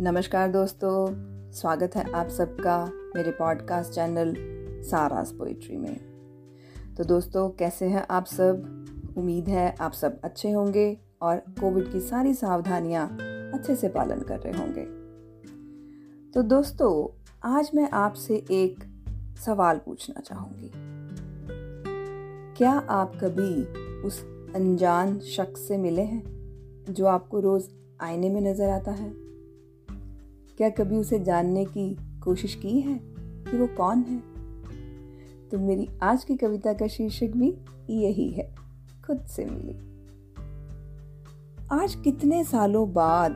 नमस्कार 0.00 0.50
दोस्तों, 0.50 1.06
स्वागत 1.52 1.96
है 1.96 2.12
आप 2.12 2.28
सबका 2.28 2.92
मेरे 3.16 3.30
पॉडकास्ट 3.30 3.92
चैनल 3.92 4.34
सारास 4.82 5.32
पोइट्री 5.32 5.76
में। 5.76 5.96
तो 6.94 7.04
दोस्तों, 7.04 7.50
कैसे 7.50 7.86
हैं 7.86 8.06
आप 8.10 8.24
सब? 8.24 8.62
उम्मीद 9.16 9.48
है 9.48 9.76
आप 9.80 9.92
सब 9.92 10.20
अच्छे 10.24 10.50
होंगे 10.50 10.98
और 11.22 11.36
कोविड 11.36 11.92
की 11.92 12.00
सारी 12.00 12.34
सावधानियाँ 12.34 13.18
अच्छे 13.54 13.76
से 13.76 13.88
पालन 13.88 14.20
कर 14.20 14.38
रहे 14.38 14.58
होंगे। 14.58 14.84
तो 16.30 16.42
दोस्तों, 16.42 17.22
आज 17.44 17.70
मैं 17.74 17.90
आपसे 17.90 18.34
एक 18.50 18.84
सवाल 19.46 19.78
पूछना 19.78 20.20
चाहूँगी। 20.20 20.70
क्या 22.58 22.72
आप 22.72 23.12
कभी 23.24 23.64
उस 24.02 24.22
अनजान 24.54 25.18
शख्स 25.18 25.68
से 25.68 25.78
मिले 25.78 26.02
हैं 26.02 26.22
जो 26.90 27.06
आपको 27.06 27.40
रोज 27.40 27.68
आईने 28.00 28.30
में 28.30 28.40
नज़र 28.40 28.68
आता 28.68 28.90
है? 28.90 29.31
क्या 30.58 30.70
कभी 30.70 30.96
उसे 30.96 31.18
जानने 31.18 31.64
की 31.64 31.96
कोशिश 32.20 32.54
की 32.54 32.80
है 32.80 33.00
कि 33.22 33.58
वो 33.58 33.66
कौन 33.66 33.98
है? 33.98 34.22
तो 35.48 35.58
मेरी 35.58 35.88
आज 36.02 36.24
की 36.24 36.36
कविता 36.36 36.72
का 36.72 36.86
शीर्षक 36.86 37.26
भी 37.26 37.54
यही 37.90 38.30
है, 38.30 38.54
खुद 39.06 39.20
से 39.20 39.44
मिली। 39.44 39.74
आज 41.72 41.94
कितने 41.94 42.44
सालों 42.44 42.92
बाद 42.92 43.32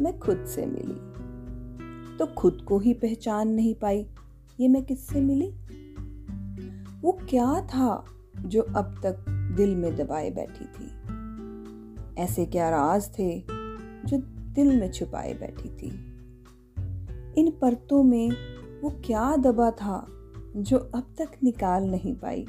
मैं 0.00 0.18
खुद 0.18 0.46
से 0.46 0.66
मिली? 0.66 1.12
तो 2.16 2.26
खुद 2.26 2.64
को 2.68 2.78
ही 2.78 2.94
पहचान 2.94 3.48
नहीं 3.48 3.74
पाई, 3.74 4.06
ये 4.60 4.68
मैं 4.68 4.84
किससे 4.84 5.20
मिली? 5.20 5.50
वो 7.00 7.12
क्या 7.12 7.60
था 7.60 8.04
जो 8.40 8.62
अब 8.62 9.00
तक 9.02 9.24
दिल 9.56 9.76
में 9.76 9.96
दबाए 9.96 10.30
बैठी 10.30 10.64
थी? 10.64 10.88
ऐसे 12.22 12.46
क्या 12.46 12.70
राज 12.70 13.18
थे 13.18 13.40
जो 14.06 14.18
दिल 14.54 14.80
में 14.80 14.92
छुपाए 14.92 15.34
बैठी 15.34 15.68
थी? 15.68 16.11
इन 17.36 17.50
परतों 17.50 18.02
में 18.02 18.30
वो 18.82 18.90
क्या 19.04 19.36
दबा 19.36 19.70
था 19.70 20.06
जो 20.56 20.76
अब 20.76 21.14
तक 21.18 21.28
निकाल 21.42 21.84
नहीं 21.84 22.14
पाई 22.14 22.46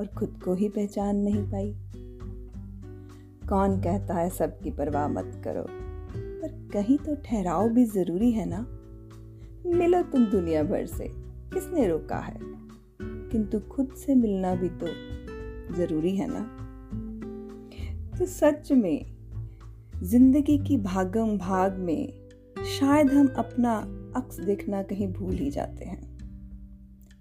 और 0.00 0.06
खुद 0.06 0.40
को 0.44 0.54
ही 0.54 0.68
पहचान 0.68 1.16
नहीं 1.16 1.42
पाई? 1.42 1.76
कौन 3.48 3.80
कहता 3.80 4.14
है 4.14 4.30
सबकी 4.30 4.70
परवाह 4.70 5.08
मत 5.08 5.40
करो, 5.44 5.66
पर 6.40 6.68
कहीं 6.72 6.98
तो 6.98 7.14
ठहराव 7.14 7.68
भी 7.68 7.84
ज़रूरी 7.84 8.30
है 8.30 8.46
ना? 8.48 8.66
मिलो 9.66 10.02
तुम 10.02 10.24
दुनिया 10.24 10.62
भर 10.62 10.86
से, 10.86 11.08
किसने 11.54 11.88
रोका 11.88 12.16
है? 12.16 12.38
किंतु 13.02 13.60
खुद 13.60 13.88
से 13.88 14.14
मिलना 14.14 14.54
भी 14.54 14.68
तो 14.68 14.86
ज़रूरी 15.74 16.16
है 16.16 16.26
ना? 16.30 16.56
तो 18.18 18.26
सच 18.26 18.72
में, 18.72 19.16
ज़िंदगी 20.02 20.58
की 20.58 20.76
भागम 20.76 21.38
भाग 21.38 21.78
में 21.78 22.12
शायद 22.80 23.12
हम 23.12 23.28
अपना 23.38 23.95
अक्स 24.16 24.40
देखना 24.40 24.82
कहीं 24.82 25.12
भूल 25.12 25.34
ही 25.34 25.50
जाते 25.50 25.84
हैं। 25.84 26.16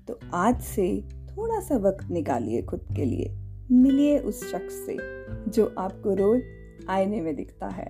तो 0.07 0.19
आज 0.33 0.61
से 0.61 1.01
थोड़ा 1.01 1.59
सा 1.59 1.77
वक्त 1.77 2.07
निकालिए 2.11 2.61
खुद 2.61 2.79
के 2.95 3.05
लिए। 3.05 3.35
मिलिए 3.71 4.19
उस 4.19 4.51
शख्स 4.51 4.73
से 4.73 4.97
जो 5.51 5.75
आपको 5.77 6.13
रोज 6.13 6.41
आईने 6.89 7.21
में 7.21 7.35
दिखता 7.35 7.67
है। 7.67 7.87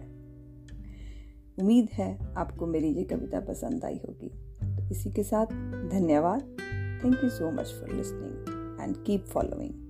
उम्मीद 1.59 1.89
है 1.94 2.34
आपको 2.38 2.67
मेरी 2.67 2.88
ये 2.88 3.03
कविता 3.03 3.39
पसंद 3.39 3.86
आई 3.86 4.00
होगी। 4.08 4.30
तो 4.64 4.89
इसी 4.92 5.12
के 5.12 5.23
साथ 5.23 5.45
धन्यवाद। 5.90 6.42
Thank 7.03 7.23
you 7.23 7.30
so 7.30 7.52
much 7.52 7.66
for 7.66 7.94
listening 7.94 8.78
and 8.81 8.95
keep 9.06 9.25
following 9.25 9.84